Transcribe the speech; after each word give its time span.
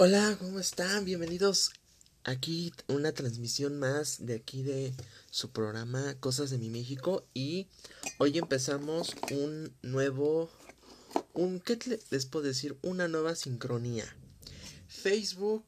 Hola, 0.00 0.36
¿cómo 0.38 0.60
están? 0.60 1.04
Bienvenidos. 1.04 1.72
Aquí 2.22 2.72
una 2.86 3.10
transmisión 3.10 3.80
más 3.80 4.24
de 4.24 4.36
aquí 4.36 4.62
de 4.62 4.94
su 5.32 5.50
programa 5.50 6.14
Cosas 6.20 6.50
de 6.50 6.58
mi 6.58 6.70
México 6.70 7.26
y 7.34 7.66
hoy 8.18 8.38
empezamos 8.38 9.16
un 9.32 9.74
nuevo 9.82 10.50
un 11.34 11.58
qué 11.58 11.76
les 12.10 12.26
puedo 12.26 12.44
decir 12.44 12.78
una 12.82 13.08
nueva 13.08 13.34
sincronía. 13.34 14.04
Facebook 14.86 15.64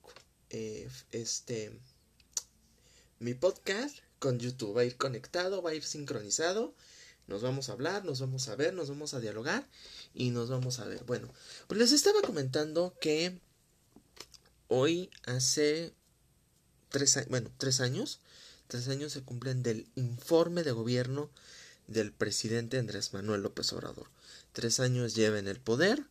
eh, 0.51 0.89
este 1.11 1.77
mi 3.19 3.35
podcast 3.35 3.97
con 4.21 4.39
YouTube. 4.39 4.77
Va 4.77 4.83
a 4.83 4.85
ir 4.85 4.97
conectado 4.97 5.61
va 5.61 5.71
a 5.71 5.75
ir 5.75 5.83
sincronizado. 5.83 6.73
Nos 7.27 7.43
vamos 7.43 7.69
a 7.69 7.73
hablar 7.73 8.05
nos 8.05 8.21
vamos 8.21 8.47
a 8.47 8.55
ver 8.55 8.75
nos 8.75 8.91
vamos 8.91 9.12
a 9.12 9.19
dialogar 9.19 9.67
y 10.14 10.31
nos 10.31 10.50
vamos 10.50 10.79
a 10.79 10.85
ver. 10.85 11.03
Bueno 11.03 11.29
pues 11.67 11.81
les 11.81 11.90
estaba 11.90 12.22
comentando 12.22 12.94
que 13.00 13.40
hoy 14.71 15.11
hace 15.27 15.93
tres, 16.89 17.19
bueno, 17.29 17.51
tres 17.59 17.81
años, 17.81 18.21
tres 18.69 18.89
años 18.89 19.13
se 19.13 19.23
cumplen 19.23 19.63
del 19.63 19.89
informe 19.96 20.63
de 20.63 20.73
gobierno 20.73 21.31
del 21.89 22.13
presidente 22.13 22.79
Andrés 22.79 23.13
Manuel 23.13 23.43
López 23.43 23.73
Obrador. 23.73 24.09
Tres 24.53 24.81
años 24.81 25.15
lleva 25.15 25.39
en 25.39 25.49
el 25.49 25.61
poder, 25.61 26.05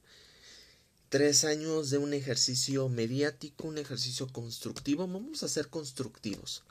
tres 1.08 1.46
años 1.46 1.90
de 1.90 2.00
un 2.00 2.14
ejercicio 2.14 2.90
mediático, 2.90 3.68
un 3.68 3.78
ejercicio 3.78 4.28
constructivo. 4.28 5.08
Vamos 5.08 5.42
a 5.42 5.48
ser 5.48 5.70
constructivos. 5.70 6.64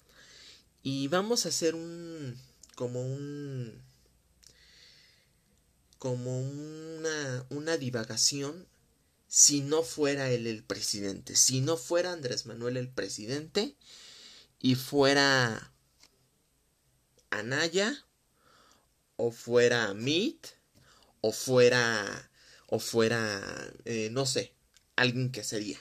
Y 0.82 1.08
vamos 1.08 1.46
a 1.46 1.48
hacer 1.48 1.74
un, 1.74 2.36
como 2.76 3.02
un, 3.02 3.82
como 5.98 6.38
una, 6.40 7.46
una 7.48 7.78
divagación 7.78 8.66
si 9.28 9.60
no 9.60 9.82
fuera 9.82 10.30
él 10.30 10.46
el 10.46 10.64
presidente, 10.64 11.36
si 11.36 11.60
no 11.60 11.76
fuera 11.76 12.12
Andrés 12.12 12.46
Manuel 12.46 12.78
el 12.78 12.88
presidente 12.88 13.76
y 14.58 14.74
fuera 14.74 15.72
Anaya 17.30 18.06
o 19.16 19.30
fuera 19.30 19.92
Meet 19.92 20.48
o 21.20 21.32
fuera 21.32 22.30
o 22.66 22.78
fuera 22.78 23.42
eh, 23.84 24.08
no 24.10 24.24
sé 24.24 24.54
alguien 24.96 25.30
que 25.30 25.44
sería 25.44 25.78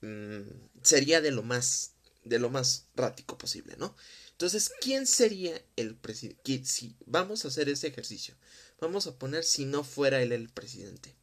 mm, 0.00 0.40
sería 0.82 1.20
de 1.20 1.30
lo 1.30 1.42
más 1.42 1.92
de 2.24 2.38
lo 2.38 2.50
más 2.50 2.86
rático 2.94 3.38
posible 3.38 3.76
no 3.78 3.94
entonces 4.32 4.72
quién 4.80 5.06
sería 5.06 5.62
el 5.76 5.94
presidente 5.94 6.64
si 6.64 6.96
vamos 7.06 7.44
a 7.44 7.48
hacer 7.48 7.68
ese 7.68 7.88
ejercicio 7.88 8.34
vamos 8.80 9.06
a 9.06 9.16
poner 9.16 9.44
si 9.44 9.66
no 9.66 9.84
fuera 9.84 10.22
él 10.22 10.32
el 10.32 10.48
presidente 10.48 11.14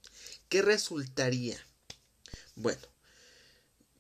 ¿Qué 0.49 0.61
resultaría? 0.61 1.57
Bueno, 2.55 2.87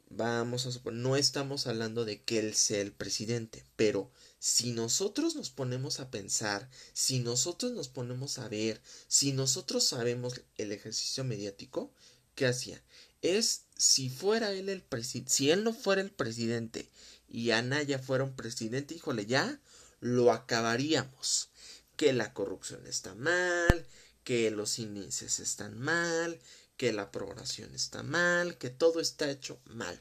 vamos 0.09 0.65
a 0.65 0.71
suponer, 0.71 0.99
no 1.01 1.15
estamos 1.15 1.67
hablando 1.67 2.05
de 2.05 2.21
que 2.21 2.39
él 2.39 2.55
sea 2.55 2.81
el 2.81 2.91
presidente, 2.91 3.63
pero 3.75 4.11
si 4.39 4.71
nosotros 4.71 5.35
nos 5.35 5.49
ponemos 5.49 5.99
a 5.99 6.09
pensar, 6.09 6.69
si 6.93 7.19
nosotros 7.19 7.71
nos 7.73 7.89
ponemos 7.89 8.39
a 8.39 8.47
ver, 8.47 8.81
si 9.07 9.33
nosotros 9.33 9.83
sabemos 9.83 10.41
el 10.57 10.71
ejercicio 10.71 11.23
mediático, 11.23 11.91
¿qué 12.35 12.45
hacía? 12.45 12.81
Es 13.21 13.63
si 13.77 14.09
fuera 14.09 14.51
él 14.51 14.69
el 14.69 14.81
presidente, 14.81 15.31
si 15.31 15.51
él 15.51 15.63
no 15.63 15.73
fuera 15.73 16.01
el 16.01 16.11
presidente 16.11 16.89
y 17.27 17.51
Anaya 17.51 17.99
fuera 17.99 18.23
un 18.23 18.35
presidente, 18.35 18.95
híjole, 18.95 19.25
ya 19.25 19.59
lo 19.99 20.31
acabaríamos. 20.31 21.49
Que 21.95 22.13
la 22.13 22.31
corrupción 22.31 22.85
está 22.85 23.15
mal, 23.15 23.87
que 24.27 24.51
los 24.51 24.77
índices 24.77 25.39
están 25.39 25.79
mal, 25.79 26.37
que 26.75 26.91
la 26.91 27.13
programación 27.13 27.73
está 27.73 28.03
mal, 28.03 28.57
que 28.57 28.69
todo 28.69 28.99
está 28.99 29.31
hecho 29.31 29.57
mal. 29.63 29.97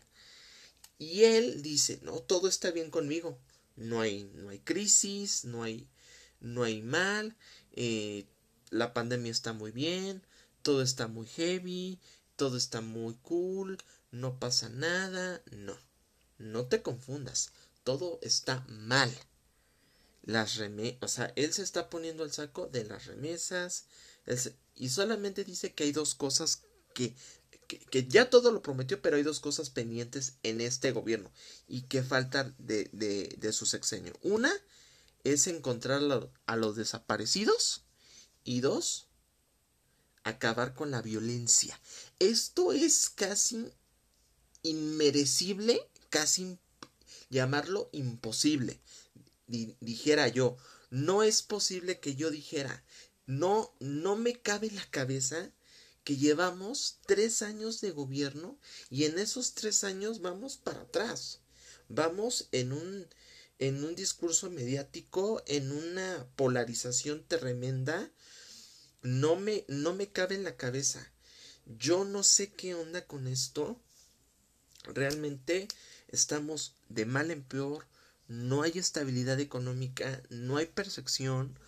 Y 0.99 1.23
él 1.23 1.63
dice, 1.63 2.01
no, 2.03 2.19
todo 2.19 2.49
está 2.49 2.73
bien 2.73 2.91
conmigo. 2.91 3.39
No 3.77 4.01
hay, 4.01 4.25
no 4.35 4.49
hay 4.49 4.59
crisis, 4.59 5.45
no 5.45 5.63
hay, 5.63 5.89
no 6.41 6.65
hay 6.65 6.83
mal, 6.83 7.37
eh, 7.71 8.27
la 8.71 8.93
pandemia 8.95 9.31
está 9.31 9.53
muy 9.53 9.71
bien, 9.71 10.27
todo 10.63 10.83
está 10.83 11.07
muy 11.07 11.29
heavy, 11.29 12.01
todo 12.35 12.57
está 12.57 12.81
muy 12.81 13.15
cool, 13.23 13.79
no 14.11 14.41
pasa 14.41 14.69
nada, 14.71 15.41
no, 15.53 15.79
no 16.39 16.67
te 16.67 16.83
confundas, 16.83 17.53
todo 17.85 18.19
está 18.23 18.67
mal. 18.69 19.17
Las 20.25 20.57
remesas, 20.57 20.99
o 21.03 21.07
sea, 21.07 21.33
él 21.37 21.53
se 21.53 21.63
está 21.63 21.89
poniendo 21.89 22.25
al 22.25 22.33
saco 22.33 22.67
de 22.67 22.83
las 22.83 23.07
remesas, 23.07 23.85
y 24.75 24.89
solamente 24.89 25.45
dice 25.45 25.73
que 25.73 25.85
hay 25.85 25.93
dos 25.93 26.15
cosas 26.15 26.63
que, 26.95 27.15
que, 27.67 28.07
ya 28.07 28.31
todo 28.31 28.51
lo 28.53 28.63
prometió, 28.63 29.01
pero 29.01 29.17
hay 29.17 29.23
dos 29.23 29.41
cosas 29.41 29.71
pendientes 29.71 30.35
en 30.43 30.61
este 30.61 30.93
gobierno 30.93 31.31
y 31.69 31.83
que 31.83 32.03
faltan 32.03 32.55
de, 32.59 32.89
de, 32.93 33.35
de 33.39 33.53
su 33.53 33.67
sexenio. 33.67 34.13
Una 34.23 34.53
es 35.25 35.47
encontrar 35.47 36.01
a 36.47 36.57
los 36.57 36.77
desaparecidos 36.77 37.83
y 38.45 38.61
dos, 38.61 39.09
acabar 40.25 40.75
con 40.75 40.91
la 40.91 41.03
violencia. 41.03 41.79
Esto 42.19 42.73
es 42.73 43.11
casi 43.11 43.69
inmerecible, 44.63 45.89
casi 46.11 46.59
llamarlo 47.31 47.89
imposible. 47.93 48.81
dijera 49.47 50.29
yo, 50.29 50.57
no 50.91 51.23
es 51.23 51.43
posible 51.43 52.01
que 52.01 52.15
yo 52.15 52.31
dijera, 52.31 52.85
no, 53.27 53.75
no 53.81 54.17
me 54.17 54.41
cabe 54.41 54.69
en 54.69 54.77
la 54.77 54.87
cabeza 54.91 55.51
que 56.05 56.17
llevamos 56.17 57.01
tres 57.07 57.43
años 57.43 57.81
de 57.81 57.91
gobierno 57.91 58.57
y 58.91 59.05
en 59.05 59.19
esos 59.19 59.55
tres 59.55 59.83
años 59.83 60.21
vamos 60.21 60.57
para 60.57 60.83
atrás. 60.83 61.41
Vamos 61.89 62.49
en 62.53 62.73
un, 62.73 63.07
en 63.59 63.83
un 63.85 63.97
discurso 63.97 64.49
mediático, 64.49 65.43
en 65.47 65.73
una 65.73 66.29
polarización 66.37 67.25
tremenda. 67.27 68.11
No 69.03 69.35
me, 69.35 69.65
no 69.67 69.95
me 69.95 70.09
cabe 70.09 70.37
en 70.37 70.45
la 70.45 70.57
cabeza. 70.57 71.11
Yo 71.67 72.05
no 72.05 72.23
sé 72.23 72.53
qué 72.53 72.77
onda 72.77 73.05
con 73.05 73.27
esto. 73.27 73.81
Realmente 74.85 75.67
estamos 76.09 76.75
de 76.89 77.07
mal 77.07 77.33
en 77.33 77.43
peor. 77.43 77.85
No 78.29 78.63
hay 78.63 78.79
estabilidad 78.79 79.41
económica, 79.41 80.23
no 80.31 80.57
hay 80.57 80.67
percepción, 80.67 81.59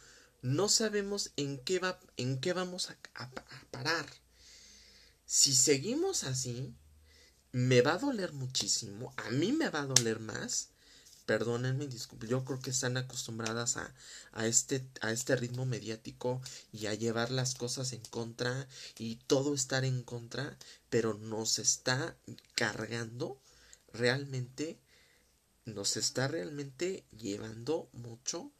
no 0.42 0.68
sabemos 0.68 1.32
en 1.36 1.58
qué, 1.58 1.78
va, 1.78 1.98
en 2.16 2.40
qué 2.40 2.52
vamos 2.52 2.90
a, 2.90 3.30
parar. 3.70 4.06
Si 5.26 5.54
seguimos 5.54 6.24
así, 6.24 6.74
me 7.52 7.82
va 7.82 7.94
a 7.94 7.98
doler 7.98 8.32
muchísimo, 8.32 9.12
a 9.16 9.30
mí 9.30 9.52
me 9.52 9.68
va 9.68 9.80
a 9.82 9.86
doler 9.86 10.20
más. 10.20 10.70
Perdónenme, 11.26 11.86
disculpen, 11.86 12.30
yo 12.30 12.44
creo 12.44 12.58
que 12.60 12.70
están 12.70 12.96
acostumbradas 12.96 13.76
a, 13.76 13.94
a, 14.32 14.46
este, 14.46 14.88
a 15.02 15.12
este 15.12 15.36
ritmo 15.36 15.66
mediático 15.66 16.40
y 16.72 16.86
a 16.86 16.94
llevar 16.94 17.30
las 17.30 17.54
cosas 17.54 17.92
en 17.92 18.00
contra 18.00 18.66
y 18.96 19.16
todo 19.16 19.54
estar 19.54 19.84
en 19.84 20.02
contra, 20.02 20.56
pero 20.88 21.12
nos 21.14 21.58
está 21.58 22.16
cargando 22.54 23.42
realmente, 23.92 24.80
nos 25.66 25.98
está 25.98 26.28
realmente 26.28 27.04
llevando 27.10 27.90
mucho 27.92 28.50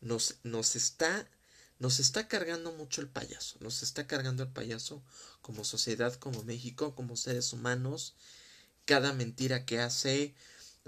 nos, 0.00 0.36
nos 0.42 0.76
está 0.76 1.28
nos 1.78 2.00
está 2.00 2.26
cargando 2.26 2.72
mucho 2.72 3.00
el 3.00 3.08
payaso, 3.08 3.56
nos 3.60 3.82
está 3.82 4.06
cargando 4.06 4.42
el 4.42 4.48
payaso 4.48 5.02
como 5.42 5.64
sociedad, 5.64 6.12
como 6.14 6.42
México, 6.42 6.94
como 6.96 7.16
seres 7.16 7.52
humanos, 7.52 8.14
cada 8.84 9.12
mentira 9.12 9.64
que 9.64 9.78
hace, 9.78 10.34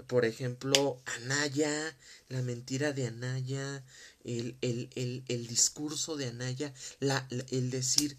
por 0.07 0.25
ejemplo, 0.25 1.01
Anaya, 1.05 1.95
la 2.27 2.41
mentira 2.41 2.91
de 2.91 3.07
Anaya, 3.07 3.83
el, 4.25 4.57
el, 4.59 4.89
el, 4.95 5.23
el 5.29 5.47
discurso 5.47 6.17
de 6.17 6.27
Anaya, 6.27 6.73
el 6.99 7.69
decir 7.69 8.17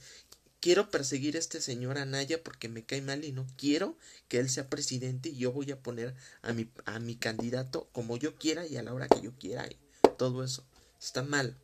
quiero 0.60 0.90
perseguir 0.90 1.36
a 1.36 1.40
este 1.40 1.60
señor 1.60 1.98
Anaya 1.98 2.42
porque 2.42 2.68
me 2.68 2.84
cae 2.84 3.02
mal 3.02 3.24
y 3.24 3.32
no 3.32 3.46
quiero 3.58 3.98
que 4.28 4.38
él 4.38 4.48
sea 4.48 4.70
presidente 4.70 5.28
y 5.30 5.36
yo 5.36 5.52
voy 5.52 5.72
a 5.72 5.82
poner 5.82 6.14
a 6.40 6.52
mi, 6.52 6.70
a 6.84 7.00
mi 7.00 7.16
candidato 7.16 7.88
como 7.92 8.16
yo 8.16 8.36
quiera 8.36 8.64
y 8.64 8.76
a 8.76 8.82
la 8.82 8.94
hora 8.94 9.08
que 9.08 9.20
yo 9.20 9.32
quiera 9.36 9.68
todo 10.16 10.44
eso 10.44 10.64
está 11.02 11.22
mal. 11.22 11.56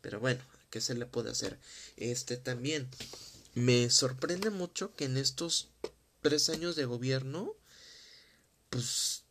Pero 0.00 0.20
bueno, 0.20 0.42
¿qué 0.70 0.80
se 0.80 0.94
le 0.94 1.06
puede 1.06 1.30
hacer? 1.30 1.58
Este 1.96 2.36
también. 2.36 2.88
Me 3.54 3.90
sorprende 3.90 4.50
mucho 4.50 4.94
que 4.94 5.04
en 5.04 5.16
estos 5.16 5.68
tres 6.22 6.48
años 6.48 6.76
de 6.76 6.84
gobierno, 6.84 7.54
pues, 8.70 9.24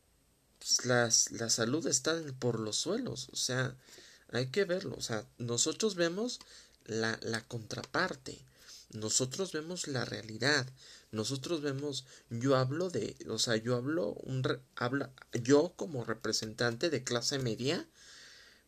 las, 0.83 1.31
la 1.31 1.49
salud 1.49 1.85
está 1.87 2.21
por 2.39 2.59
los 2.59 2.75
suelos. 2.75 3.29
O 3.31 3.35
sea, 3.35 3.75
hay 4.31 4.47
que 4.47 4.65
verlo. 4.65 4.95
O 4.97 5.01
sea, 5.01 5.25
nosotros 5.37 5.95
vemos 5.95 6.39
la, 6.85 7.19
la 7.21 7.41
contraparte. 7.47 8.39
Nosotros 8.91 9.51
vemos 9.51 9.87
la 9.87 10.05
realidad. 10.05 10.67
Nosotros 11.11 11.61
vemos, 11.61 12.05
yo 12.29 12.57
hablo 12.57 12.89
de, 12.89 13.15
o 13.29 13.39
sea, 13.39 13.55
yo 13.55 13.75
hablo, 13.75 14.09
un, 14.23 14.43
habla, 14.75 15.11
yo 15.31 15.73
como 15.75 16.03
representante 16.03 16.89
de 16.89 17.03
clase 17.03 17.39
media, 17.39 17.87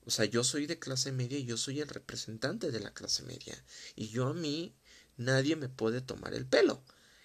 o 0.10 0.12
sea, 0.12 0.26
yo 0.26 0.44
soy 0.44 0.66
de 0.66 0.80
clase 0.80 1.12
media 1.12 1.38
y 1.38 1.46
yo 1.46 1.56
soy 1.56 1.82
el 1.82 1.88
representante 1.88 2.72
de 2.72 2.80
la 2.80 2.96
clase 2.96 3.22
media. 3.22 3.64
Y 3.96 4.08
yo 4.08 4.26
a 4.26 4.34
mí 4.34 4.74
nadie 5.18 5.56
me 5.56 5.70
puede 5.70 6.02
tomar 6.02 6.34
el 6.34 6.48
pelo. 6.48 6.82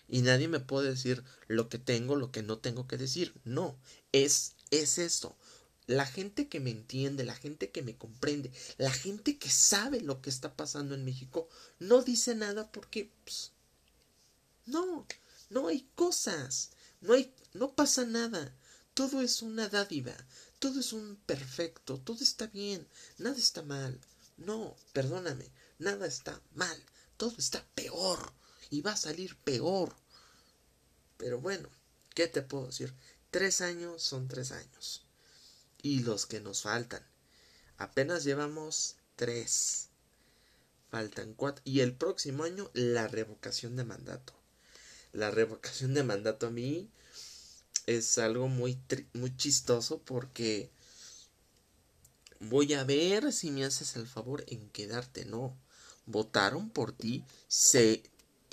Y 0.06 0.20
nadie 0.20 0.48
me 0.48 0.60
puede 0.60 0.90
decir 0.90 1.24
lo 1.48 1.70
que 1.70 1.78
tengo, 1.78 2.14
lo 2.14 2.30
que 2.30 2.42
no 2.42 2.58
tengo 2.58 2.86
que 2.86 2.98
decir. 2.98 3.32
No, 3.44 3.78
es, 4.12 4.56
es 4.70 4.98
esto. 4.98 5.34
La 5.86 6.04
gente 6.04 6.48
que 6.48 6.60
me 6.60 6.68
entiende, 6.68 7.24
la 7.24 7.34
gente 7.34 7.70
que 7.70 7.80
me 7.80 7.96
comprende, 7.96 8.52
la 8.76 8.92
gente 8.92 9.38
que 9.38 9.48
sabe 9.48 10.02
lo 10.02 10.20
que 10.20 10.28
está 10.28 10.54
pasando 10.54 10.94
en 10.94 11.06
México, 11.06 11.48
no 11.78 12.02
dice 12.02 12.34
nada 12.34 12.70
porque 12.70 13.10
pues, 13.24 13.52
no, 14.66 15.06
no 15.48 15.68
hay 15.68 15.88
cosas, 15.94 16.72
no 17.00 17.14
hay, 17.14 17.32
no 17.54 17.74
pasa 17.74 18.04
nada. 18.04 18.54
Todo 18.92 19.22
es 19.22 19.40
una 19.40 19.70
dádiva, 19.70 20.14
todo 20.64 20.80
es 20.80 20.94
un 20.94 21.16
perfecto, 21.26 22.00
todo 22.00 22.16
está 22.22 22.46
bien, 22.46 22.88
nada 23.18 23.36
está 23.36 23.60
mal. 23.60 24.00
No, 24.38 24.74
perdóname, 24.94 25.50
nada 25.78 26.06
está 26.06 26.40
mal, 26.54 26.82
todo 27.18 27.34
está 27.36 27.62
peor 27.74 28.32
y 28.70 28.80
va 28.80 28.92
a 28.92 28.96
salir 28.96 29.36
peor. 29.36 29.94
Pero 31.18 31.38
bueno, 31.38 31.68
¿qué 32.14 32.28
te 32.28 32.40
puedo 32.40 32.68
decir? 32.68 32.94
Tres 33.30 33.60
años 33.60 34.02
son 34.02 34.26
tres 34.26 34.52
años. 34.52 35.04
Y 35.82 36.00
los 36.00 36.24
que 36.24 36.40
nos 36.40 36.62
faltan. 36.62 37.06
Apenas 37.76 38.24
llevamos 38.24 38.96
tres. 39.16 39.90
Faltan 40.90 41.34
cuatro. 41.34 41.60
Y 41.66 41.80
el 41.80 41.94
próximo 41.94 42.44
año 42.44 42.70
la 42.72 43.06
revocación 43.06 43.76
de 43.76 43.84
mandato. 43.84 44.32
La 45.12 45.30
revocación 45.30 45.92
de 45.92 46.04
mandato 46.04 46.46
a 46.46 46.50
mí 46.50 46.88
es 47.86 48.18
algo 48.18 48.48
muy, 48.48 48.78
muy 49.12 49.36
chistoso 49.36 50.00
porque 50.04 50.70
voy 52.40 52.74
a 52.74 52.84
ver 52.84 53.32
si 53.32 53.50
me 53.50 53.64
haces 53.64 53.96
el 53.96 54.06
favor 54.06 54.44
en 54.48 54.68
quedarte. 54.70 55.24
No. 55.24 55.56
Votaron 56.06 56.70
por 56.70 56.92
ti 56.92 57.24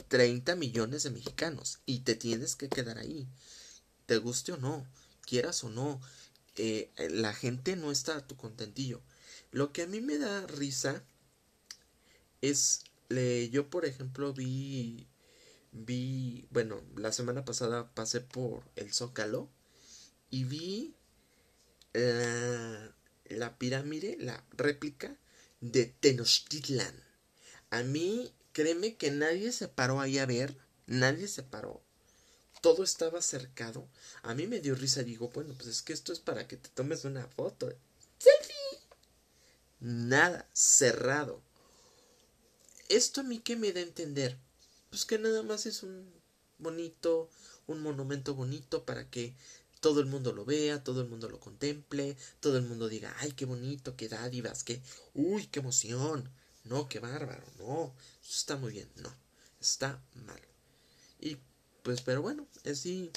30 0.08 0.56
millones 0.56 1.04
de 1.04 1.10
mexicanos 1.12 1.80
y 1.86 2.00
te 2.00 2.16
tienes 2.16 2.56
que 2.56 2.70
quedar 2.70 2.98
ahí 2.98 3.28
te 4.12 4.18
guste 4.18 4.52
o 4.52 4.58
no, 4.58 4.86
quieras 5.22 5.64
o 5.64 5.70
no, 5.70 6.02
eh, 6.58 6.92
la 7.12 7.34
gente 7.34 7.78
no 7.78 7.94
está 7.94 8.18
a 8.18 8.28
tu 8.28 8.36
contentillo. 8.36 9.02
Lo 9.52 9.72
que 9.72 9.84
a 9.84 9.88
mí 9.88 10.02
me 10.02 10.18
da 10.18 10.46
risa 10.48 11.02
es, 12.42 12.84
le, 13.08 13.50
yo 13.52 13.70
por 13.70 13.86
ejemplo 13.86 14.34
vi, 14.34 15.08
vi, 15.72 16.48
bueno, 16.52 16.82
la 16.96 17.12
semana 17.12 17.46
pasada 17.46 17.94
pasé 17.94 18.22
por 18.22 18.64
el 18.76 18.94
Zócalo 18.94 19.50
y 20.30 20.44
vi 20.46 20.96
la, 21.94 22.96
la 23.26 23.58
pirámide, 23.58 24.18
la 24.20 24.44
réplica 24.52 25.18
de 25.60 25.86
Tenochtitlan. 25.86 27.04
A 27.70 27.84
mí, 27.84 28.34
créeme 28.54 28.96
que 28.96 29.12
nadie 29.12 29.52
se 29.52 29.68
paró 29.68 30.02
ahí 30.02 30.18
a 30.18 30.26
ver, 30.26 30.58
nadie 30.88 31.28
se 31.28 31.44
paró 31.44 31.82
todo 32.62 32.84
estaba 32.84 33.22
cercado. 33.22 33.88
A 34.22 34.34
mí 34.34 34.48
me 34.48 34.60
dio 34.60 34.76
risa, 34.76 35.04
digo, 35.04 35.30
bueno, 35.30 35.54
pues 35.56 35.68
es 35.68 35.82
que 35.82 35.94
esto 35.94 36.14
es 36.14 36.20
para 36.20 36.48
que 36.48 36.58
te 36.58 36.70
tomes 36.70 37.04
una 37.04 37.28
foto. 37.28 37.68
¡Selfie! 38.20 38.80
Nada, 39.80 40.48
cerrado. 40.54 41.42
Esto 42.88 43.22
a 43.22 43.24
mí 43.24 43.40
que 43.40 43.56
me 43.56 43.74
da 43.74 43.80
a 43.80 43.84
entender, 43.84 44.38
pues 44.92 45.06
que 45.06 45.18
nada 45.18 45.42
más 45.42 45.66
es 45.66 45.82
un 45.82 46.14
bonito, 46.60 47.30
un 47.66 47.82
monumento 47.82 48.36
bonito 48.36 48.86
para 48.86 49.10
que 49.10 49.34
todo 49.80 50.00
el 50.00 50.06
mundo 50.06 50.34
lo 50.34 50.46
vea, 50.46 50.84
todo 50.84 51.02
el 51.02 51.08
mundo 51.08 51.28
lo 51.30 51.40
contemple, 51.40 52.16
todo 52.40 52.58
el 52.58 52.66
mundo 52.66 52.88
diga, 52.88 53.16
ay, 53.20 53.32
qué 53.32 53.46
bonito, 53.46 53.96
qué 53.96 54.10
dádivas, 54.10 54.64
qué, 54.64 54.82
uy, 55.16 55.48
qué 55.48 55.60
emoción. 55.60 56.30
No, 56.66 56.88
qué 56.88 57.00
bárbaro, 57.00 57.44
no, 57.58 57.96
eso 58.22 58.36
está 58.36 58.56
muy 58.58 58.74
bien, 58.74 58.88
no, 58.98 59.12
está 59.60 60.00
mal. 60.14 60.40
Y 61.20 61.38
pues 61.82 62.02
pero 62.02 62.22
bueno, 62.22 62.46
así, 62.66 63.12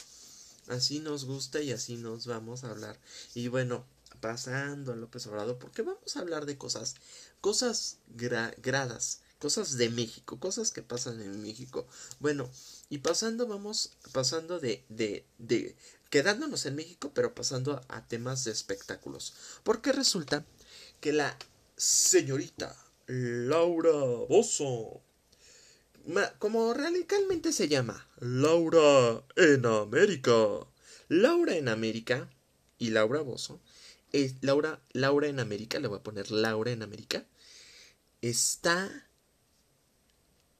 así 0.69 1.01
nos 1.01 1.27
gusta 1.27 1.61
y 1.61 1.73
así 1.73 1.97
nos 1.97 2.27
vamos 2.27 2.65
a 2.65 2.71
hablar. 2.71 2.99
Y 3.35 3.49
bueno, 3.49 3.85
pasando 4.21 4.93
a 4.93 4.97
López 4.97 5.27
Obrador, 5.27 5.59
porque 5.59 5.83
vamos 5.83 6.17
a 6.17 6.21
hablar 6.21 6.47
de 6.47 6.57
cosas, 6.57 6.95
cosas 7.43 7.99
gradas, 8.07 9.21
cosas 9.45 9.77
de 9.77 9.91
México, 9.91 10.41
cosas 10.41 10.71
que 10.71 10.81
pasan 10.81 11.21
en 11.21 11.43
México. 11.43 11.87
Bueno, 12.19 12.51
y 12.89 12.97
pasando, 13.01 13.47
vamos, 13.47 13.91
pasando 14.13 14.59
de, 14.59 14.87
de, 14.89 15.27
de, 15.37 15.77
quedándonos 16.09 16.65
en 16.65 16.77
México, 16.77 17.13
pero 17.13 17.35
pasando 17.35 17.85
a, 17.89 18.09
temas 18.09 18.45
de 18.45 18.53
espectáculos. 18.53 19.35
Porque 19.63 19.93
resulta 19.93 20.47
que 21.03 21.13
la 21.13 21.37
señorita 21.77 22.75
Laura 23.07 23.93
Bozo 24.31 25.03
como 26.39 26.73
radicalmente 26.73 27.53
se 27.53 27.69
llama 27.69 28.09
Laura 28.21 29.23
en 29.37 29.67
América. 29.67 30.33
Laura 31.09 31.55
en 31.55 31.69
América 31.69 32.31
y 32.79 32.89
Laura 32.89 33.21
Bozo 33.21 33.61
Laura 34.41 34.81
Laura 34.95 35.29
en 35.29 35.39
América, 35.39 35.79
le 35.81 35.89
voy 35.89 35.99
a 35.99 36.03
poner 36.03 36.31
Laura 36.31 36.71
en 36.71 36.83
América. 36.83 37.27
Está 38.23 38.91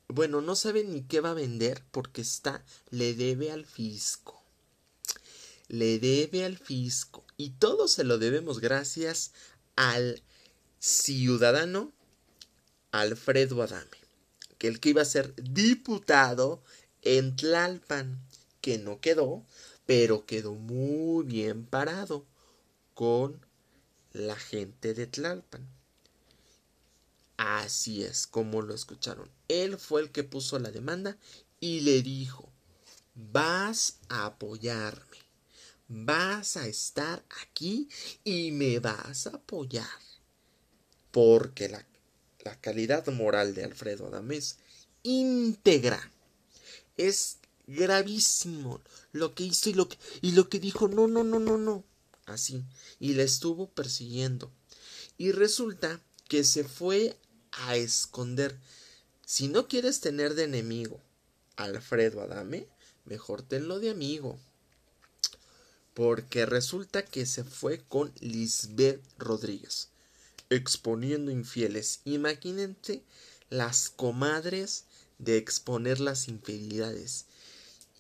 bueno, 0.09 0.41
no 0.41 0.55
sabe 0.57 0.85
ni 0.85 1.03
qué 1.03 1.21
va 1.21 1.31
a 1.31 1.35
vender 1.35 1.83
porque 1.91 2.23
está 2.23 2.65
le 2.91 3.15
debe 3.15 3.51
al 3.51 3.67
fisco. 3.67 4.43
Le 5.69 5.99
debe 5.99 6.45
al 6.45 6.59
fisco 6.59 7.25
y 7.37 7.51
todo 7.51 7.89
se 7.89 8.05
lo 8.05 8.19
debemos 8.19 8.61
gracias 8.61 9.33
al 9.77 10.23
ciudadano 10.79 11.93
Alfredo 12.93 13.63
Adame 13.63 14.05
el 14.67 14.81
que 14.81 14.91
iba 14.91 15.03
a 15.03 15.07
ser 15.07 15.35
diputado 15.37 16.63
en 17.03 17.37
Tlalpan, 17.37 18.21
que 18.61 18.79
no 18.79 19.01
quedó, 19.01 19.45
pero 19.87 20.27
quedó 20.27 20.55
muy 20.55 21.25
bien 21.25 21.67
parado 21.67 22.25
con 22.95 23.45
la 24.13 24.37
gente 24.37 24.95
de 24.95 25.07
Tlalpan. 25.07 25.69
Así 27.37 28.05
es 28.05 28.27
como 28.27 28.63
lo 28.63 28.75
escucharon. 28.75 29.29
Él 29.49 29.79
fue 29.79 30.03
el 30.03 30.11
que 30.11 30.25
puso 30.25 30.59
la 30.59 30.71
demanda 30.71 31.17
y 31.61 31.81
le 31.81 32.03
dijo, 32.03 32.51
vas 33.15 33.99
a 34.09 34.27
apoyarme, 34.27 35.19
vas 35.89 36.57
a 36.57 36.67
estar 36.67 37.25
aquí 37.43 37.89
y 38.25 38.51
me 38.53 38.79
vas 38.79 39.27
a 39.27 39.31
apoyar. 39.31 39.89
Porque 41.11 41.69
la 41.69 41.87
la 42.45 42.61
calidad 42.61 43.07
moral 43.09 43.55
de 43.55 43.65
Alfredo 43.65 44.07
Adamés 44.07 44.59
íntegra. 45.03 46.11
Es 46.97 47.39
gravísimo 47.67 48.81
lo 49.13 49.35
que 49.35 49.45
hizo 49.45 49.71
y 49.71 49.75
lo 49.75 49.89
que, 49.89 49.99
y 50.21 50.33
lo 50.33 50.49
que 50.49 50.61
dijo, 50.61 50.89
no, 50.89 51.09
no, 51.09 51.25
no, 51.25 51.41
no, 51.41 51.59
no. 51.59 51.85
Así. 52.27 52.63
Y 53.01 53.15
le 53.15 53.25
estuvo 53.25 53.69
persiguiendo. 53.69 54.53
Y 55.19 55.33
resulta 55.33 56.01
que 56.29 56.45
se 56.45 56.65
fue 56.65 57.17
a 57.53 57.77
esconder. 57.77 58.59
Si 59.27 59.49
no 59.49 59.69
quieres 59.69 60.01
tener 60.01 60.35
de 60.35 60.45
enemigo 60.45 61.01
Alfredo 61.57 62.21
Adame, 62.21 62.69
mejor 63.05 63.43
tenlo 63.43 63.79
de 63.79 63.91
amigo. 63.91 64.39
Porque 65.95 66.45
resulta 66.47 67.05
que 67.05 67.25
se 67.25 67.45
fue 67.45 67.81
con 67.89 68.13
Lisbeth 68.21 69.03
Rodríguez 69.19 69.89
exponiendo 70.51 71.31
infieles. 71.31 72.01
Imagínense 72.05 73.03
las 73.51 73.91
comadres 73.91 74.85
de 75.19 75.37
exponer 75.37 76.01
las 76.01 76.29
infidelidades. 76.29 77.27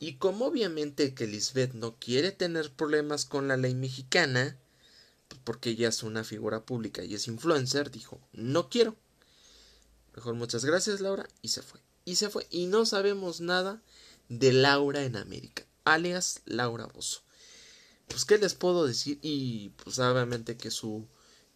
Y 0.01 0.15
como 0.17 0.47
obviamente 0.47 1.15
que 1.15 1.27
Lisbeth 1.27 1.73
no 1.73 1.97
quiere 1.99 2.33
tener 2.33 2.73
problemas 2.73 3.25
con 3.25 3.49
la 3.49 3.57
ley 3.57 3.75
mexicana, 3.75 4.59
porque 5.45 5.71
ella 5.71 5.89
es 5.89 6.03
una 6.03 6.25
figura 6.25 6.65
pública 6.65 7.05
y 7.05 7.15
es 7.15 7.29
influencer, 7.29 7.91
dijo, 7.91 8.21
no 8.33 8.69
quiero. 8.69 8.97
Mejor 10.15 10.35
muchas 10.35 10.65
gracias 10.65 11.01
Laura 11.01 11.29
y 11.43 11.49
se 11.49 11.63
fue. 11.63 11.81
Y 12.05 12.17
se 12.17 12.31
fue. 12.31 12.47
Y 12.51 12.67
no 12.67 12.87
sabemos 12.87 13.41
nada 13.41 13.83
de 14.29 14.53
Laura 14.53 15.05
en 15.05 15.17
América, 15.17 15.65
alias 15.85 16.41
Laura 16.45 16.87
Bozo. 16.87 17.23
Pues 18.09 18.25
qué 18.25 18.39
les 18.39 18.55
puedo 18.55 18.87
decir 18.87 19.19
y 19.23 19.71
pues 19.83 19.99
obviamente 19.99 20.57
que 20.57 20.71
su 20.71 21.07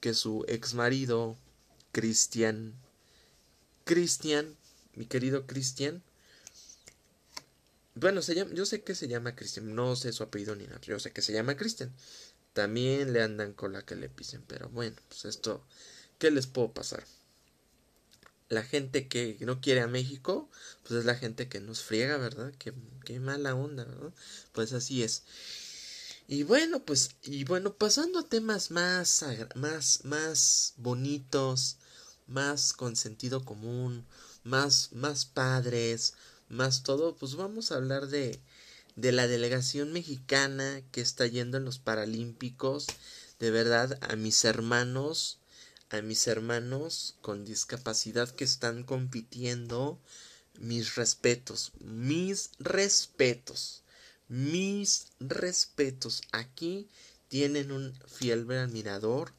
que 0.01 0.15
su 0.15 0.45
ex 0.49 0.75
marido, 0.75 1.37
Cristian, 1.93 2.75
Cristian, 3.85 4.57
mi 4.95 5.07
querido 5.07 5.47
Cristian, 5.47 6.03
bueno, 7.95 8.23
se 8.23 8.35
yo 8.55 8.65
sé 8.65 8.83
que 8.83 8.95
se 8.95 9.09
llama 9.09 9.35
Cristian, 9.35 9.75
no 9.75 9.97
sé 9.97 10.13
su 10.13 10.23
apellido 10.23 10.55
ni 10.55 10.67
nada, 10.67 10.81
yo 10.83 11.01
sé 11.01 11.11
que 11.13 11.23
se 11.23 11.33
llama 11.33 11.57
Cristian. 11.57 11.93
También 12.53 13.13
le 13.13 13.23
andan 13.23 13.53
con 13.53 13.73
la 13.73 13.83
que 13.83 13.97
le 13.97 14.09
pisen, 14.09 14.43
pero 14.47 14.69
bueno, 14.69 14.97
pues 15.09 15.25
esto, 15.25 15.65
¿qué 16.19 16.31
les 16.31 16.47
puedo 16.47 16.73
pasar? 16.73 17.05
La 18.49 18.63
gente 18.63 19.09
que 19.09 19.37
no 19.41 19.61
quiere 19.61 19.81
a 19.83 19.87
México, 19.89 20.49
pues 20.83 21.01
es 21.01 21.05
la 21.05 21.15
gente 21.15 21.49
que 21.49 21.61
nos 21.61 21.83
friega, 21.83 22.17
¿verdad? 22.17 22.53
Qué, 22.59 22.73
qué 23.05 23.21
mala 23.21 23.55
onda, 23.55 23.85
¿verdad? 23.85 24.13
Pues 24.53 24.73
así 24.73 25.03
es. 25.03 25.25
Y 26.31 26.43
bueno, 26.43 26.85
pues, 26.85 27.17
y 27.23 27.45
bueno, 27.45 27.73
pasando 27.75 28.19
a 28.19 28.29
temas 28.29 28.71
más, 28.71 29.25
más, 29.55 30.05
más 30.05 30.75
bonitos, 30.77 31.79
más 32.27 32.75
con 32.75 32.97
sentido 32.97 33.47
común, 33.47 34.07
más, 34.45 34.93
más 34.93 35.25
padres, 35.25 36.13
más 36.51 36.83
todo, 36.83 37.17
pues 37.17 37.35
vamos 37.35 37.73
a 37.73 37.77
hablar 37.77 38.09
de, 38.09 38.41
de 38.95 39.13
la 39.13 39.27
delegación 39.27 39.93
mexicana 39.93 40.83
que 40.93 41.01
está 41.01 41.27
yendo 41.27 41.57
en 41.57 41.65
los 41.65 41.79
Paralímpicos. 41.79 42.87
De 43.39 43.51
verdad, 43.51 43.99
a 44.03 44.17
mis 44.17 44.45
hermanos, 44.45 45.39
a 45.91 46.03
mis 46.03 46.27
hermanos 46.27 47.17
con 47.21 47.45
discapacidad 47.45 48.31
que 48.31 48.45
están 48.45 48.85
compitiendo, 48.85 49.99
mis 50.59 50.97
respetos, 50.97 51.73
mis 51.81 52.51
respetos, 52.59 53.83
mis 54.29 55.07
respetos. 55.21 56.23
Aquí 56.33 56.89
tienen 57.29 57.73
un 57.73 57.95
fiel 58.07 58.51
admirador. 58.51 59.33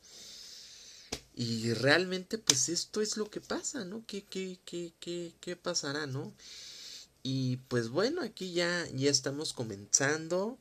Y 1.35 1.73
realmente, 1.73 2.37
pues 2.37 2.67
esto 2.67 3.01
es 3.01 3.15
lo 3.15 3.29
que 3.29 3.39
pasa, 3.39 3.85
¿no? 3.85 4.03
¿Qué, 4.05 4.25
qué, 4.25 4.59
qué, 4.65 4.93
qué, 4.99 5.33
qué 5.39 5.55
pasará, 5.55 6.05
no? 6.05 6.33
Y 7.23 7.57
pues 7.67 7.89
bueno, 7.89 8.21
aquí 8.21 8.53
ya, 8.53 8.87
ya 8.93 9.09
estamos 9.09 9.53
comenzando. 9.53 10.57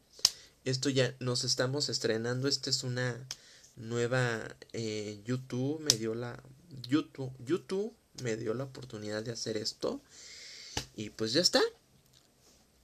Esto 0.64 0.88
ya 0.88 1.16
nos 1.18 1.44
estamos 1.44 1.88
estrenando. 1.88 2.46
Esta 2.46 2.70
es 2.70 2.84
una 2.84 3.26
nueva 3.78 4.56
eh, 4.72 5.20
YouTube. 5.24 5.80
Me 5.80 5.96
dio 5.96 6.14
la. 6.14 6.42
YouTube. 6.88 7.32
YouTube 7.44 7.94
me 8.22 8.36
dio 8.36 8.54
la 8.54 8.64
oportunidad 8.64 9.22
de 9.22 9.32
hacer 9.32 9.56
esto. 9.56 10.00
Y 10.94 11.10
pues 11.10 11.32
ya 11.32 11.40
está. 11.40 11.62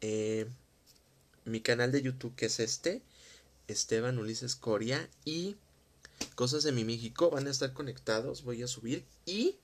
Eh, 0.00 0.46
mi 1.44 1.60
canal 1.60 1.92
de 1.92 2.02
YouTube 2.02 2.34
que 2.34 2.46
es 2.46 2.60
este. 2.60 3.02
Esteban 3.68 4.18
Ulises 4.18 4.56
Coria. 4.56 5.08
Y 5.24 5.56
Cosas 6.34 6.64
de 6.64 6.72
mi 6.72 6.84
México 6.84 7.30
van 7.30 7.46
a 7.46 7.50
estar 7.50 7.72
conectados. 7.72 8.42
Voy 8.42 8.62
a 8.62 8.66
subir. 8.66 9.04
Y 9.26 9.56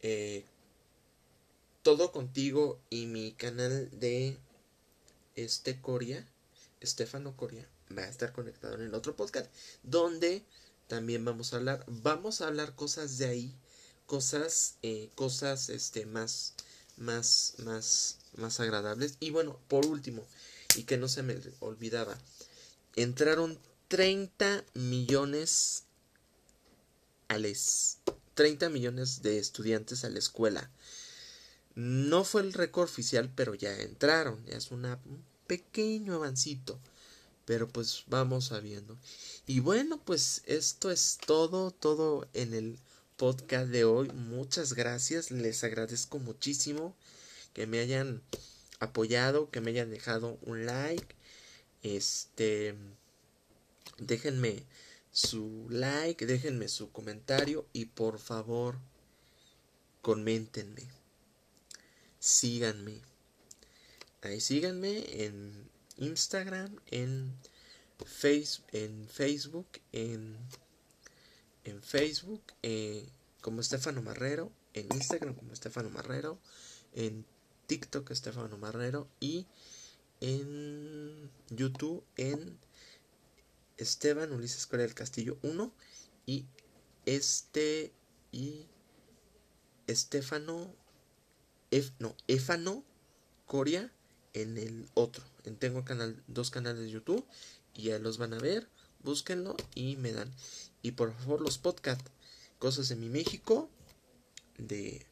eh, 0.00 0.44
todo 1.82 2.10
contigo 2.12 2.80
y 2.90 3.06
mi 3.06 3.32
canal 3.32 3.90
de 3.98 4.38
este 5.34 5.80
Coria, 5.80 6.26
Estefano 6.80 7.36
Coria, 7.36 7.68
va 7.96 8.02
a 8.02 8.08
estar 8.08 8.32
conectado 8.32 8.74
en 8.74 8.82
el 8.82 8.94
otro 8.94 9.16
podcast, 9.16 9.50
donde 9.82 10.44
también 10.88 11.24
vamos 11.24 11.52
a 11.52 11.56
hablar, 11.56 11.84
vamos 11.86 12.40
a 12.40 12.46
hablar 12.46 12.74
cosas 12.74 13.18
de 13.18 13.26
ahí, 13.26 13.54
cosas, 14.06 14.76
eh, 14.82 15.10
cosas, 15.14 15.68
este, 15.68 16.06
más, 16.06 16.54
más, 16.96 17.54
más, 17.58 18.18
más 18.36 18.60
agradables. 18.60 19.16
Y 19.20 19.30
bueno, 19.30 19.58
por 19.68 19.86
último, 19.86 20.24
y 20.76 20.84
que 20.84 20.96
no 20.96 21.08
se 21.08 21.22
me 21.22 21.38
olvidaba, 21.60 22.16
entraron 22.94 23.58
30 23.88 24.64
millones 24.74 25.84
a 27.28 27.38
les 27.38 27.98
30 28.34 28.68
millones 28.68 29.22
de 29.22 29.38
estudiantes 29.38 30.04
a 30.04 30.10
la 30.10 30.18
escuela. 30.18 30.70
No 31.74 32.22
fue 32.22 32.42
el 32.42 32.52
récord 32.52 32.84
oficial, 32.84 33.32
pero 33.34 33.54
ya 33.54 33.74
entraron. 33.80 34.44
Ya 34.46 34.56
es 34.56 34.70
un 34.70 34.86
pequeño 35.46 36.14
avancito. 36.14 36.78
Pero 37.46 37.68
pues 37.68 38.04
vamos 38.08 38.46
sabiendo. 38.46 38.98
Y 39.46 39.60
bueno, 39.60 39.98
pues 40.04 40.42
esto 40.44 40.90
es 40.90 41.18
todo, 41.26 41.70
todo 41.70 42.28
en 42.34 42.52
el 42.52 42.78
podcast 43.16 43.68
de 43.68 43.84
hoy. 43.84 44.08
Muchas 44.08 44.74
gracias. 44.74 45.30
Les 45.30 45.64
agradezco 45.64 46.18
muchísimo 46.18 46.94
que 47.54 47.66
me 47.66 47.78
hayan 47.78 48.20
apoyado, 48.78 49.50
que 49.50 49.62
me 49.62 49.70
hayan 49.70 49.90
dejado 49.90 50.38
un 50.42 50.66
like. 50.66 51.14
Este, 51.82 52.74
déjenme 53.96 54.64
su 55.10 55.66
like, 55.70 56.26
déjenme 56.26 56.68
su 56.68 56.92
comentario 56.92 57.66
y 57.72 57.86
por 57.86 58.18
favor, 58.18 58.76
coméntenme 60.02 60.86
síganme. 62.26 63.00
Ahí 64.22 64.40
síganme 64.40 65.24
en 65.24 65.70
Instagram, 65.98 66.76
en, 66.86 67.34
face, 68.04 68.62
en 68.72 69.08
Facebook, 69.08 69.66
en, 69.92 70.36
en 71.64 71.82
Facebook 71.82 72.42
eh, 72.62 73.08
como 73.40 73.60
Estefano 73.60 74.02
Marrero, 74.02 74.52
en 74.74 74.86
Instagram 74.94 75.34
como 75.34 75.52
Estefano 75.52 75.90
Marrero, 75.90 76.38
en 76.94 77.24
TikTok 77.66 78.10
Estefano 78.10 78.56
Marrero 78.58 79.08
y 79.20 79.46
en 80.20 81.30
YouTube 81.50 82.04
en 82.16 82.58
Esteban 83.76 84.32
Ulises 84.32 84.66
Corea 84.66 84.86
del 84.86 84.94
Castillo 84.94 85.38
1 85.42 85.72
y 86.26 86.46
este 87.04 87.92
y 88.32 88.66
Estefano 89.86 90.74
no, 91.98 92.16
Éfano 92.28 92.84
Coria 93.46 93.92
en 94.32 94.56
el 94.56 94.88
otro. 94.94 95.24
En, 95.46 95.56
tengo 95.56 95.84
canal, 95.84 96.22
dos 96.26 96.50
canales 96.50 96.82
de 96.82 96.90
YouTube 96.90 97.24
y 97.74 97.84
ya 97.84 97.98
los 97.98 98.18
van 98.18 98.34
a 98.34 98.38
ver. 98.38 98.68
Búsquenlo 99.02 99.56
y 99.74 99.96
me 99.96 100.12
dan. 100.12 100.30
Y 100.82 100.92
por 100.92 101.14
favor, 101.14 101.40
los 101.40 101.58
podcast, 101.58 102.06
cosas 102.58 102.88
de 102.88 102.96
mi 102.96 103.08
México. 103.08 103.70
De 104.58 105.06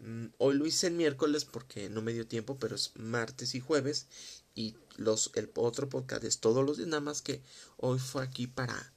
mm, 0.00 0.26
hoy 0.38 0.56
lo 0.56 0.66
hice 0.66 0.86
el 0.88 0.94
miércoles 0.94 1.44
porque 1.44 1.88
no 1.90 2.02
me 2.02 2.12
dio 2.12 2.26
tiempo, 2.26 2.58
pero 2.58 2.76
es 2.76 2.92
martes 2.94 3.54
y 3.54 3.60
jueves. 3.60 4.06
Y 4.54 4.76
los, 4.96 5.32
el 5.34 5.50
otro 5.56 5.88
podcast 5.88 6.24
es 6.24 6.38
todos 6.38 6.64
los 6.64 6.78
días, 6.78 6.88
nada 6.88 7.02
más 7.02 7.20
que 7.20 7.42
hoy 7.76 7.98
fue 7.98 8.22
aquí 8.22 8.46
para, 8.46 8.92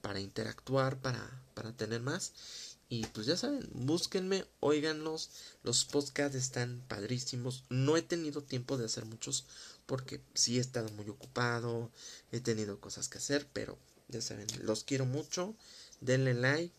para 0.00 0.20
interactuar, 0.20 1.00
para, 1.00 1.42
para 1.54 1.72
tener 1.76 2.00
más. 2.00 2.32
Y 2.88 3.06
pues 3.06 3.26
ya 3.26 3.36
saben, 3.36 3.68
búsquenme, 3.72 4.44
óiganlos. 4.60 5.30
Los 5.62 5.84
podcasts 5.84 6.36
están 6.36 6.84
padrísimos. 6.86 7.64
No 7.68 7.96
he 7.96 8.02
tenido 8.02 8.42
tiempo 8.42 8.76
de 8.76 8.84
hacer 8.84 9.04
muchos 9.04 9.46
porque 9.86 10.20
sí 10.34 10.58
he 10.58 10.60
estado 10.60 10.88
muy 10.90 11.08
ocupado. 11.08 11.90
He 12.32 12.40
tenido 12.40 12.80
cosas 12.80 13.08
que 13.08 13.18
hacer, 13.18 13.46
pero 13.52 13.78
ya 14.08 14.20
saben, 14.20 14.46
los 14.62 14.84
quiero 14.84 15.06
mucho. 15.06 15.54
Denle 16.00 16.34
like 16.34 16.74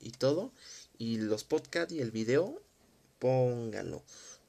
y 0.00 0.10
todo. 0.10 0.52
Y 0.98 1.18
los 1.18 1.44
podcasts 1.44 1.92
y 1.92 2.00
el 2.00 2.10
video, 2.10 2.62
pónganlo. 3.18 4.02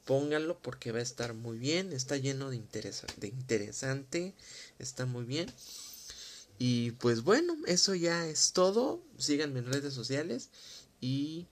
Pónganlo 0.05 0.59
porque 0.61 0.91
va 0.91 0.99
a 0.99 1.03
estar 1.03 1.33
muy 1.33 1.57
bien. 1.57 1.93
Está 1.93 2.17
lleno 2.17 2.49
de, 2.49 2.61
de 3.17 3.27
interesante. 3.27 4.33
Está 4.79 5.05
muy 5.05 5.25
bien. 5.25 5.51
Y 6.57 6.91
pues 6.91 7.23
bueno, 7.23 7.57
eso 7.65 7.95
ya 7.95 8.27
es 8.27 8.53
todo. 8.53 9.01
Síganme 9.17 9.59
en 9.59 9.71
redes 9.71 9.93
sociales 9.93 10.49
y 10.99 11.47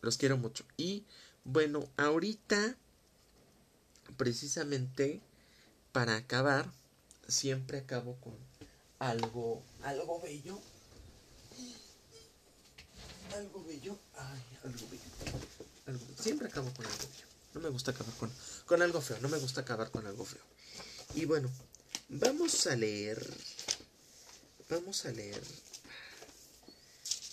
los 0.00 0.16
quiero 0.16 0.36
mucho. 0.36 0.64
Y 0.76 1.04
bueno, 1.44 1.88
ahorita, 1.96 2.76
precisamente 4.16 5.22
para 5.98 6.14
acabar, 6.14 6.70
siempre 7.26 7.78
acabo 7.78 8.14
con 8.20 8.32
algo, 9.00 9.64
algo 9.82 10.20
bello. 10.20 10.60
Algo 13.34 13.64
bello. 13.64 13.98
Ay, 14.14 14.44
algo 14.62 14.86
bello. 14.88 16.06
Siempre 16.16 16.46
acabo 16.46 16.72
con 16.72 16.86
algo 16.86 16.98
bello. 16.98 17.26
No 17.52 17.60
me 17.62 17.68
gusta 17.70 17.90
acabar 17.90 18.14
con, 18.14 18.32
con 18.66 18.80
algo 18.80 19.00
feo. 19.00 19.18
No 19.20 19.28
me 19.28 19.38
gusta 19.38 19.62
acabar 19.62 19.90
con 19.90 20.06
algo 20.06 20.24
feo. 20.24 20.44
Y 21.16 21.24
bueno, 21.24 21.50
vamos 22.08 22.68
a 22.68 22.76
leer 22.76 23.20
vamos 24.68 25.04
a 25.04 25.10
leer. 25.10 25.42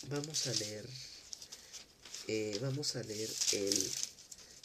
Vamos 0.09 0.47
a 0.47 0.53
leer. 0.53 0.89
Eh, 2.29 2.57
vamos 2.63 2.95
a 2.95 3.03
leer 3.03 3.29
el. 3.51 3.91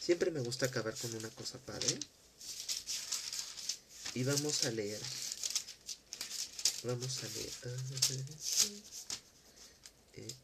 Siempre 0.00 0.30
me 0.30 0.40
gusta 0.40 0.64
acabar 0.64 0.94
con 0.96 1.14
una 1.14 1.28
cosa 1.28 1.58
padre. 1.58 1.98
Y 4.14 4.24
vamos 4.24 4.64
a 4.64 4.70
leer. 4.70 5.00
Vamos 6.82 7.22
a 7.22 7.28
leer. 7.28 7.52
Eh, 10.14 10.34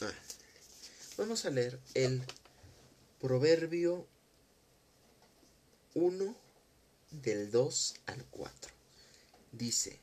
ah. 0.00 0.12
Vamos 1.18 1.44
a 1.44 1.50
leer 1.50 1.78
el 1.94 2.22
Proverbio 3.20 4.06
1 5.94 6.36
del 7.10 7.50
2 7.50 7.94
al 8.06 8.24
4. 8.26 8.72
Dice, 9.52 10.00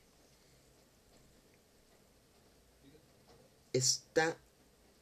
Está, 3.73 4.37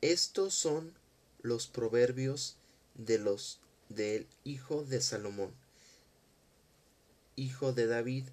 estos 0.01 0.53
son 0.53 0.93
los 1.41 1.67
proverbios 1.67 2.55
de 2.95 3.19
los 3.19 3.59
del 3.89 4.27
hijo 4.45 4.83
de 4.85 5.01
Salomón, 5.01 5.53
hijo 7.35 7.73
de 7.73 7.85
David, 7.85 8.25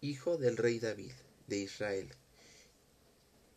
hijo 0.00 0.38
del 0.38 0.56
rey 0.56 0.78
David 0.78 1.12
de 1.48 1.58
Israel. 1.58 2.14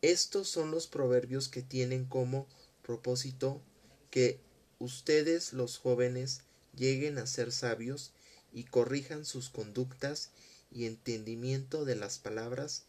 Estos 0.01 0.49
son 0.49 0.71
los 0.71 0.87
proverbios 0.87 1.47
que 1.47 1.61
tienen 1.61 2.05
como 2.05 2.45
propósito 2.81 3.61
que 4.11 4.41
ustedes 4.79 5.53
los 5.53 5.77
jóvenes 5.77 6.41
lleguen 6.75 7.19
a 7.19 7.27
ser 7.27 7.53
sabios 7.53 8.11
y 8.51 8.65
corrijan 8.65 9.23
sus 9.23 9.49
conductas 9.49 10.31
y 10.71 10.85
entendimiento 10.85 11.85
de 11.85 11.95
las 11.95 12.19
palabras 12.19 12.83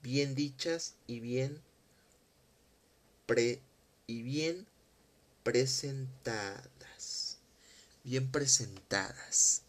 bien 0.00 0.34
dichas 0.36 0.94
y 1.06 1.18
bien 1.20 1.60
y 4.06 4.22
bien 4.22 4.66
presentadas. 5.42 7.38
Bien 8.04 8.30
presentadas. 8.30 9.62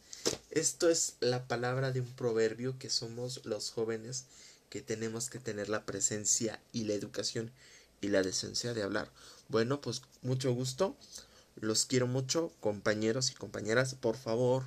Esto 0.51 0.89
es 0.89 1.15
la 1.21 1.47
palabra 1.47 1.91
de 1.91 2.01
un 2.01 2.11
proverbio 2.13 2.77
que 2.77 2.91
somos 2.91 3.43
los 3.45 3.71
jóvenes 3.71 4.25
que 4.69 4.81
tenemos 4.81 5.31
que 5.31 5.39
tener 5.39 5.69
la 5.69 5.85
presencia 5.85 6.61
y 6.71 6.83
la 6.83 6.93
educación 6.93 7.51
y 7.99 8.09
la 8.09 8.21
decencia 8.21 8.75
de 8.75 8.83
hablar. 8.83 9.11
Bueno, 9.47 9.81
pues 9.81 10.03
mucho 10.21 10.53
gusto. 10.53 10.95
Los 11.55 11.87
quiero 11.87 12.05
mucho, 12.05 12.53
compañeros 12.59 13.31
y 13.31 13.33
compañeras. 13.33 13.95
Por 13.95 14.17
favor, 14.17 14.65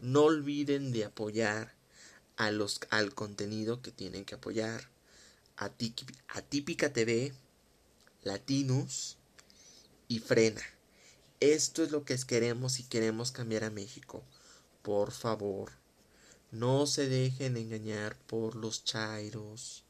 no 0.00 0.22
olviden 0.22 0.92
de 0.92 1.04
apoyar 1.04 1.74
a 2.38 2.50
los, 2.50 2.80
al 2.88 3.12
contenido 3.12 3.82
que 3.82 3.90
tienen 3.90 4.24
que 4.24 4.36
apoyar. 4.36 4.88
A, 5.58 5.66
a 6.28 6.42
Típica 6.42 6.92
TV, 6.92 7.34
Latinus 8.24 9.16
y 10.08 10.18
Frena. 10.18 10.62
Esto 11.40 11.82
es 11.82 11.90
lo 11.90 12.04
que 12.04 12.16
queremos 12.26 12.80
y 12.80 12.84
queremos 12.84 13.30
cambiar 13.32 13.64
a 13.64 13.70
México. 13.70 14.22
Por 14.82 15.12
favor, 15.12 15.72
no 16.50 16.86
se 16.86 17.08
dejen 17.08 17.56
engañar 17.56 18.16
por 18.26 18.54
los 18.56 18.84
chairos. 18.84 19.84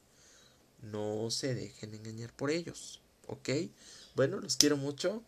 No 0.82 1.30
se 1.30 1.54
dejen 1.54 1.94
engañar 1.94 2.32
por 2.34 2.50
ellos. 2.50 3.00
¿Ok? 3.26 3.48
Bueno, 4.14 4.40
los 4.40 4.56
quiero 4.56 4.76
mucho. 4.76 5.22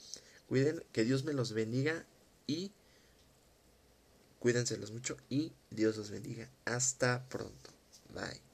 Cuiden, 0.49 0.85
que 0.93 1.05
Dios 1.05 1.25
me 1.25 1.33
los 1.33 1.53
bendiga 1.53 2.07
y 2.47 2.73
cuídenselos 4.39 4.93
mucho 4.93 5.17
y 5.29 5.53
Dios 5.71 5.97
los 5.97 6.11
bendiga. 6.11 6.49
Hasta 6.65 7.29
pronto. 7.29 7.71
Bye. 8.15 8.46